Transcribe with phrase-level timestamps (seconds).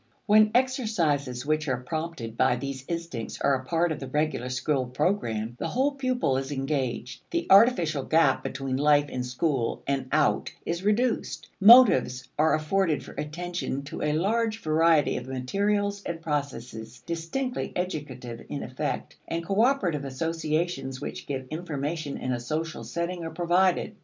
[0.25, 4.87] When exercises which are prompted by these instincts are a part of the regular school
[4.87, 10.51] program, the whole pupil is engaged, the artificial gap between life in school and out
[10.65, 17.03] is reduced, motives are afforded for attention to a large variety of materials and processes
[17.05, 23.29] distinctly educative in effect, and cooperative associations which give information in a social setting are
[23.29, 23.95] provided.